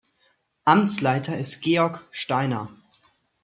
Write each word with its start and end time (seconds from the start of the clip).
Amtsleiter 0.65 1.37
ist 1.37 1.61
Georg 1.61 2.03
Steiner. 2.09 2.71